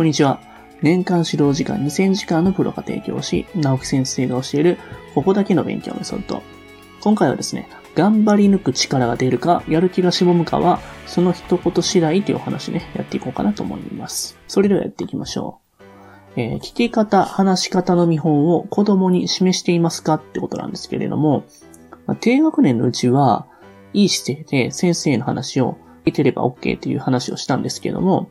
[0.00, 0.40] こんにちは。
[0.80, 4.78] 年間指導時間2000時間のプロが提供し、直木先生が教える、
[5.14, 6.42] ここだけの勉強メソッド。
[7.02, 14.38] 今回はですね、頑張り抜く力が出るか、やる気がしぼむかは、その一言次第というお話ね、やっていこうかなと思います。
[14.48, 15.82] それではやっていきましょう。
[16.36, 21.44] えー、聞き方、話し方の見本を子供に示していますかってことなんですけれども、
[22.06, 23.46] まあ、低学年のうちは、
[23.92, 28.30] いい姿勢で先生の話を聞いてれば OK っていう話をしたんですけども、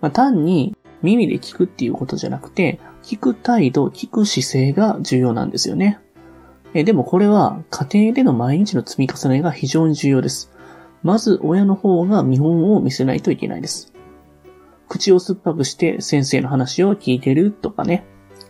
[0.00, 6.00] まあ、単に耳で聞くっていうことじゃなくて、聞く態度、聞く姿勢が重要なんですよね。
[6.74, 10.52] えでもこれは家庭での毎日の積み重ねが非常に重要です。
[11.02, 13.92] まず親の方が見本を見せないといけないです。
[14.88, 18.04] 口を酸っぱくして先生の話を聞いてるとかね。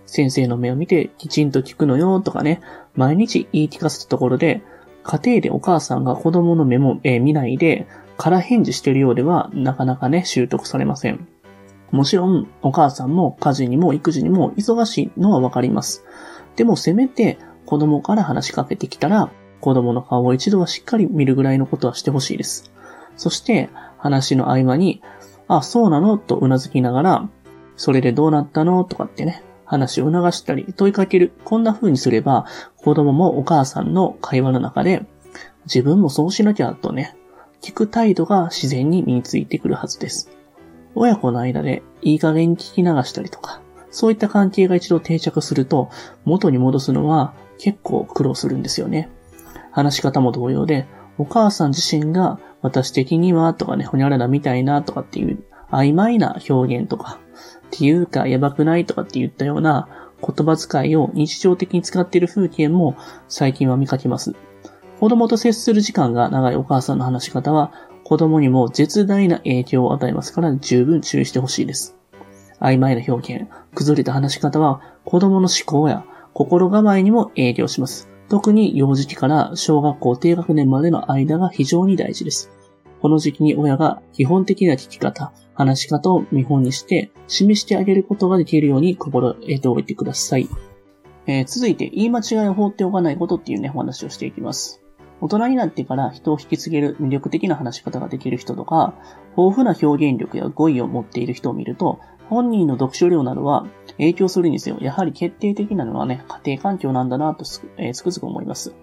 [0.07, 2.61] 先生の目を見てきちんと聞くのよとかね。
[2.95, 4.63] 毎日言い聞かせたところで、
[5.03, 7.87] 家庭でお母さんが子供の目も、え、見ないで、
[8.17, 11.29] 空返事してるようでは、なかなかね、習得されません。
[11.97, 16.05] もちろん、お母さんも家事にも育児にも忙しいのはわかります。
[16.55, 19.31] でもせめて子供から話しかけてきたら、
[19.61, 22.71] 子供の顔を一度はしっかり見るぐらいのことはしてほしいです。
[23.17, 25.03] そして、話の合間に、
[25.49, 27.29] あ、そうなのと頷きながら、
[27.77, 31.33] それでどうなったのとかってね、話を促したり問いかける。
[31.45, 35.07] こんな風にすれば、子供もお母さんの会話の中で、
[35.65, 37.17] 自分もそうしなきゃとね、
[37.63, 40.36] 聞く態度が自然に身についてくるはずです。
[40.97, 45.91] 親子の間でいい加減聞き流したりとか、そういった関係が一度定着すると、
[46.25, 49.11] 元に戻すのは結構苦労するんですよね。
[49.71, 50.87] 話し方も同様で、
[51.19, 57.21] お母さん自身が私的にはとかね、ほにゃららみたいなとかっていう曖昧な表現とか、
[57.67, 59.89] っていうかやばくないとかって言ったような
[60.23, 62.97] 言葉遣いを日常的に使っている風景も
[63.29, 64.35] 最近は見かけます。
[64.99, 67.73] 子供と接する時間が長いお母さんの話し方は
[68.09, 71.97] 子供にも絶大な影響を与えますから十分注意してほしいです。
[72.61, 78.09] 曖昧な表現、崩れた話し方は子供の思考や心構えにも影響します。
[78.29, 82.53] 特に幼児期から小学校低学年までの間が非常に大事です。
[83.03, 90.49] この時期に親が基本的な聞き方、話し方を見本にして示してあげることができるように心得ておいてください。
[91.27, 94.86] えー、続いて、言い間違いを放っておかないことっていうね、お話をしていきます。
[95.21, 98.95] 大人になってから人を引き継げる魅力的な話し方ができる人とか、
[99.37, 103.67] 豊富な表現力や語彙を持っている人を見ると、本人の読書量などは
[103.99, 104.79] 影響するんですよ。
[104.81, 108.75] やはり決定的なのはね、家庭環境なんだなとつく,、えー、つくづく思います。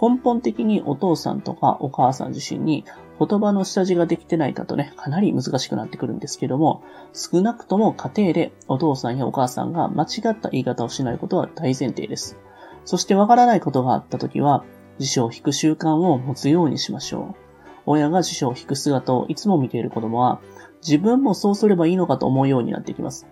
[0.00, 2.84] 根本的にお父さんとかお母さん自身に
[3.20, 6.82] 言葉の下地ができてないかとね、かなり難しくなってくるんですけども、
[7.12, 12.36] 少なくとも家庭でお父さんやお母さんが間違った言い方をしないことは大前提です。
[12.84, 14.64] そしてわからないことがあったときは、
[14.98, 17.42] 辞書を引く習慣を持つようにしましょう。
[17.86, 20.40] 親が辞書を引く姿をいつも見ている子供は、
[20.82, 23.26] 自分もそうすればいいのかと思うようになってきます。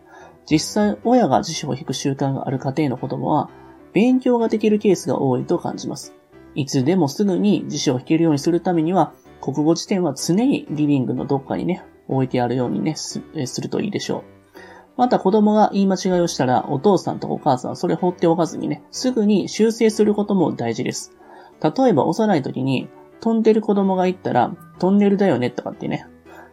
[0.51, 3.51] 実際、親が辞書を引く習慣がある家庭の子供は、
[3.93, 6.15] 勉強ができるケースが多いと感じます。
[6.55, 13.21] いつでもすぐに辞書を引けるようにするためには、国語辞典は常にリビングのどっかにね、置いてあるようにね、す
[13.61, 14.41] るといいでしょう。
[14.97, 21.17] また子供が言い間違いをしたら、お父さんとお母さんはそれ放っておかずにね、すぐに修正することも大事です。
[21.63, 22.89] 例えば幼い時に、
[23.21, 26.07] 飛んでる子供が言ったら、トンネルだよねとかってね、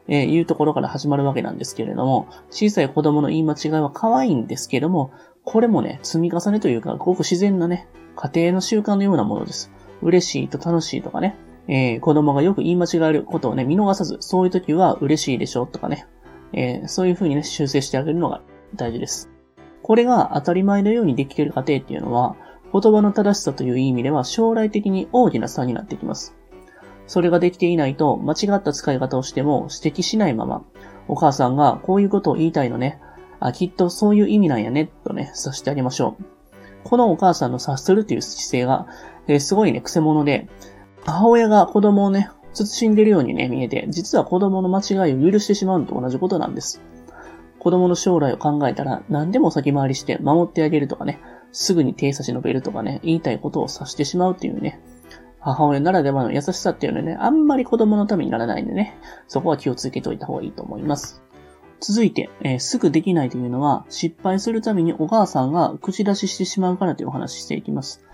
[0.07, 5.11] えー、いうところから始まるわけなんですけれども、小さい子供の言い間違いは可愛いんですけども、
[5.43, 9.71] これもね、積み重ねというか、ごく自然なね、家庭の習慣のようなものです。
[10.01, 16.07] 嬉しいと楽しいとかね、えー、子供がよく言い間違えることをね、見逃さず、そういう時は嬉しいでしょとかね、
[16.53, 18.41] えー、そういう風にね、修正してあげるのが
[18.75, 19.29] 大事です。
[19.83, 22.35] これが当たり前のようにできてる家庭っていうのは、
[22.73, 26.35] 言葉の正しさという意味では将来的に大きな差になってきます。
[27.07, 30.63] それができていないと間違った使い方をしても指摘しないまま、
[31.07, 32.99] お母さんがこういうことを言いたいのね、
[33.39, 36.23] あ、きっとそういう意味なんやね、とね、察してあげましょう。
[36.83, 38.87] このお母さんの察するという姿勢が、
[39.27, 40.49] えー、すごいね、癖者で、
[41.05, 46.81] 母親が子供をね、慎んでるようにね、見えて、実は子供の間違いを許してしまうのと同じことなんです。
[47.59, 51.19] 子供の将来を考えたら、何でも先回りして守ってあげるとかね、
[51.59, 54.79] すぐに手差し伸べるとかね、言いたいことを察してしまうっていうね、
[55.39, 58.95] 母親ならではの優しさっていうのはね、あんまり子供のためにならないんでね、
[59.27, 61.23] そこは気をつけておいた方がいいと思います。
[61.79, 68.05] 続いて、えー、すぐできないというのは、失敗するためにお母さんが口出ししてしまうからというお話ししていきます。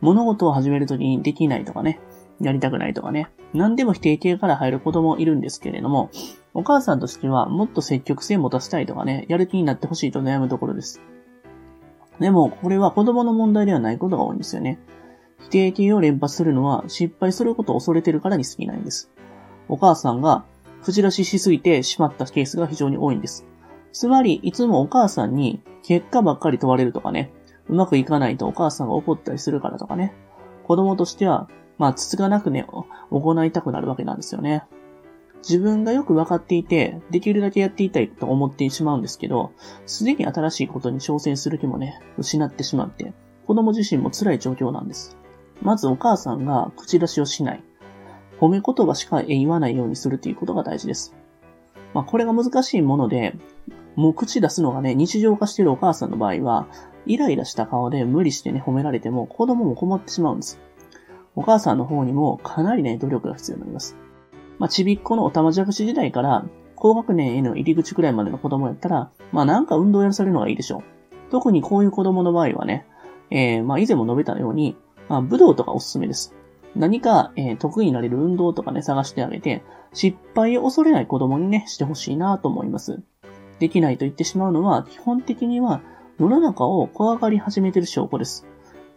[0.00, 2.00] 物事を始めるときにできないとかね、
[2.40, 6.10] やりたくないとかね、何でも否定形から入る子供いるんですけれども、
[6.52, 11.00] お母さんとしてはもっと積極性を持たせたいとかね、やる気になってほしいと悩むところです。
[12.20, 14.78] でも、これは子供の問題ではないことが多いんですよね。
[15.40, 19.10] 否定形を連発するのは失敗することを恐れてるからに過ぎないんです。
[19.68, 20.44] お母さんが
[20.82, 23.46] 口出ししすぎてしまったケースが非常に多いんです。
[23.92, 27.32] つまり、いつもお母さんに結果ばっかり問われるとかね、
[27.68, 30.14] うまくいかないとお母さんが怒ったりするからとかね、
[30.64, 31.48] 子供としては、
[31.78, 32.66] まあ、つつがなくね、
[33.10, 34.64] 行いたくなるわけなんですよね。
[35.42, 39.52] 自分がよく分かっていて、できるだけやっていたいと思ってしまうんですけど、
[39.86, 43.12] すでに新しいことに挑戦する気もね、失ってしまって、
[43.46, 45.16] 子供自身も辛い状況なんです。
[45.62, 47.62] まずお母さんが口出しをしない。
[48.40, 51.14] 褒め言葉しか言わないようにするということが大事です。
[51.94, 53.34] まあ、これが難しいもので、
[53.96, 56.68] もう口出すのがね、日常化しているお母さんの場合は、
[57.06, 60.60] イライラした顔で無理してね、褒められても子供も困ってしまうんです。
[61.34, 63.96] お母さんの方にもかなりね、努力が必要になります。
[64.58, 66.44] まあ、ちびっこのおたまじゃくし時代から、
[66.74, 71.30] 高学年への入り口くらいまでの子供やったら、まあなんか運動やらされるのがいいでしょう。
[71.30, 72.86] 特にこういう子供の場合はね、
[73.30, 74.76] えー、まあ以前も述べたように、
[75.08, 76.34] まあ武道とかおすすめです。
[76.76, 79.62] 何か、えー、得意になれる運動とかね、探してあげて、
[79.92, 83.02] 失敗を恐れない子供にね、してほしいなと思います。
[83.58, 85.80] できないと言ってしまうのは、基本的には
[86.18, 88.46] 世の中を怖がり始めてる証拠です。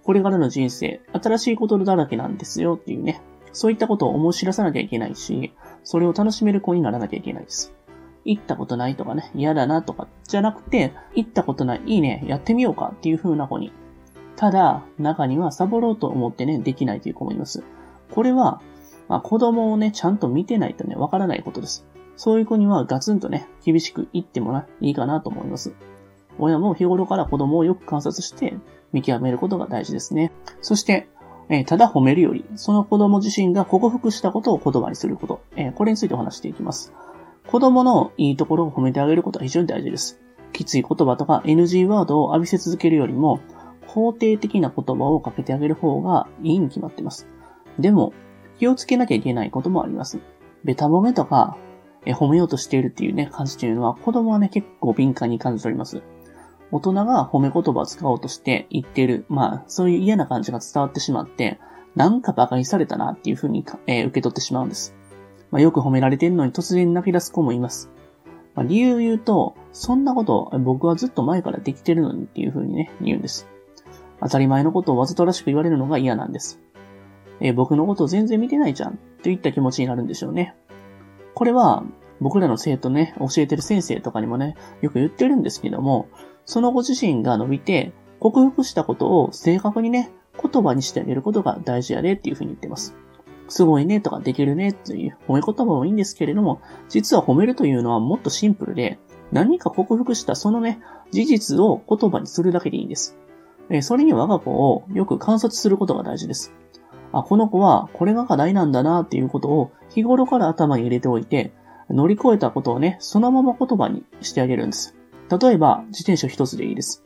[0.03, 3.21] これからの人生、新しいことだらけなんですよっていうね、
[3.53, 5.53] そういったことを思い知らさなきゃいけないし、
[5.83, 7.73] それを楽しめる子にならなきゃいけないです。
[8.23, 13.71] 行ったことないとかね、嫌だなとか、じゃなくて、行ったことない、いいね、やってみようかっていう風な子に。
[14.35, 17.63] ただ、中にはサボろうと思ってね、できないという子もいます。
[18.11, 18.61] これは、
[19.07, 21.85] まあ、子供をね、ちゃんと見てないとね、わからないことです。
[22.15, 25.73] そういう子にはガツンとね、厳しく言ってもいいかなと思います。
[26.37, 28.55] 親も日頃から子供をよく観察して
[28.93, 30.31] 見極めることが大事ですね。
[30.61, 31.09] そして、
[31.53, 36.93] えただ褒めるより、その子供自身が克服したことを言葉にすること、えこれについてお話していきます。
[37.45, 40.21] 子供のいいところを褒めてあげることは非常に大事です。
[40.53, 43.41] きつい言葉とか NG ワードを浴びせ続けるよりも、
[43.85, 47.27] 肯定的な言葉をかけてあげる方がいいに決まっています。
[47.77, 48.13] でも、
[48.57, 50.19] 気をつけなきゃいけないこともあります。
[50.63, 51.57] ベタ褒めとか、
[52.05, 56.01] え褒めようとしているっていうね、感じというのは、子供はね、結構敏感に感じております。
[56.71, 61.59] 大人が褒め言葉を使おうとして言ってる、まあ、そういう嫌な感じが伝わってしまって、
[61.95, 64.95] なんか馬鹿にされたなっていう風に、えー、受け取ってしまうんです。
[65.51, 67.89] まあ、よく褒められてるのに突然泣き出す子もいます。
[68.55, 73.47] まあ、理由を言うと、そんなこと僕はずっと前からできてるのにっていう風にね、言うんです。
[74.21, 76.59] 当たり前のことをわざとらしく言われるのが嫌なんです。
[77.41, 80.55] えー、僕のことを全然見てないじゃんといった気持ちになるんでしょうね。
[81.33, 81.83] これは
[82.21, 86.07] 僕らの生徒ね、教えてる先生とかにもね、よく言ってるんですけども、
[86.45, 92.95] そのご自身が伸びて、克服したことを正確にね、言葉にしてあげることが大事やでっていうふうに言ってます。
[93.47, 98.99] すごいねとかできるねっていう褒め言葉もいいんですけれども、実は褒めるというのはもっとシンプルで、
[99.31, 100.79] 何か克服したそのね、
[101.11, 103.17] 事実を言葉にするだけでいいんです。
[103.81, 106.53] それに我が子をよく観察することが大事です。
[107.13, 111.53] あ、この子はこれが課題なんだなっていうことを日頃から頭に入れておいて、
[111.89, 114.95] 乗り越えたことをね、そのまま言葉にしてあげるんです。
[115.29, 117.03] 例えば、自転車一つでいいです。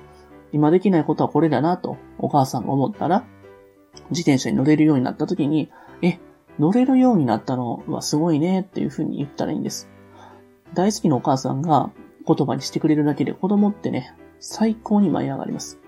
[0.51, 3.25] 今できないことはこれだなとお母さんが思ったら、
[4.09, 6.19] 自転車に乗れるようになった時に、え、
[6.59, 9.89] 乗れるようになったのはすごいねっていうふうに言ったらいいんです。
[10.73, 11.91] 大好きなお母さんが
[12.27, 15.79] 言葉にしてくれるだけで子供ってね、最高に舞い上がります。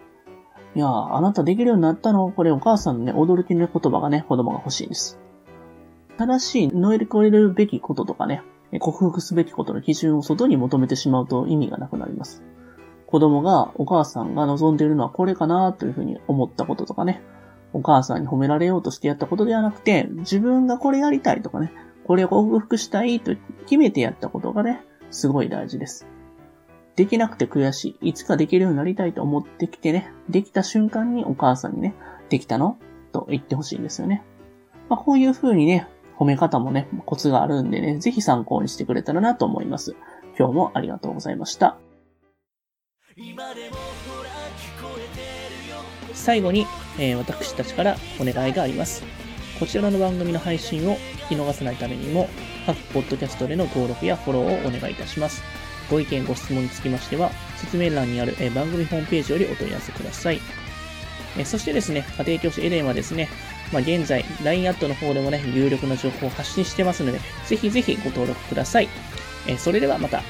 [0.75, 2.31] いや、あなたできるようになったの？
[2.31, 5.19] これお母さんのね、驚きの言葉がね、子供が欲しいんです。
[6.17, 8.41] 正しい乗り越えるべきこととかね、
[8.79, 12.43] 克服すべきことの基準を外に求めてしまうと意味がなくなります。
[13.05, 17.21] 子供がお母さんが望んでいるのはこれかなというふうに思ったこととかね、
[17.71, 21.71] お母さんに褒められようとしてやったことではなくて、自分がこれやりたいとかね、
[22.05, 26.07] これを克服したいと決めてやったことがね、すごい大事です。
[26.95, 28.09] できなくて悔しい。
[28.09, 31.93] いつかできるようになりたいと思ってきてね、できた瞬間にお母さんにね、
[32.29, 32.77] できたの？
[33.11, 34.23] と言ってほしいんですよね。
[34.89, 39.95] まあ、こういう風にね、褒め方もね、コツがあるんでね、ぜひ参考にしてくれたらなと思います。
[40.37, 41.77] 今日もありがとうございました。
[46.13, 46.65] 最後に、
[46.99, 49.03] えー、私たちからお願いがあります。
[49.59, 50.95] こちらの番組の配信を
[51.29, 52.27] 聞き逃さないためにも、
[52.65, 55.41] 各ポッドキャストでの登録やフォローをお願いいたします。
[55.89, 60.39] ご意見、ご質問につきましては、説明欄にある、えー、番組ホームページよりお問い合わせください。
[61.37, 63.29] えー、そしてですね、家庭教師エレンはですね、
[63.71, 68.89] まあ、現在、LINE アットの方でもね、有力な情報を発信してますので、ぜひぜひご登録ください。
[69.47, 70.21] えそれではまた。